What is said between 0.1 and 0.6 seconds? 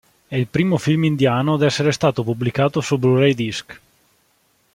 È il